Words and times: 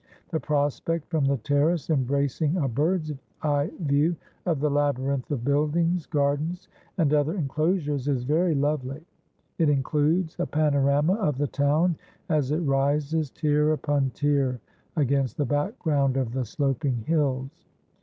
The 0.31 0.39
prospect 0.39 1.07
from 1.11 1.25
the 1.25 1.37
terrace, 1.37 1.91
embracing 1.91 2.57
a 2.57 2.67
bird's 2.67 3.11
eye 3.43 3.69
view 3.81 4.15
of 4.47 4.59
the 4.59 4.69
labyrinth 4.71 5.29
of 5.29 5.43
buildings, 5.45 6.07
gardens, 6.07 6.69
and 6.97 7.13
other 7.13 7.35
enclosures, 7.35 8.07
is 8.07 8.23
very 8.23 8.55
lovely. 8.55 9.05
It 9.59 9.69
includes 9.69 10.35
a 10.39 10.47
panorama 10.47 11.13
of 11.17 11.37
the 11.37 11.45
town 11.45 11.97
as 12.29 12.49
it 12.49 12.61
rises, 12.61 13.29
tier 13.29 13.73
upon 13.73 14.09
tier, 14.15 14.59
against 14.95 15.37
the 15.37 15.45
background 15.45 16.17
of 16.17 16.33
the 16.33 16.45
sloping 16.45 17.01
hills. 17.01 17.67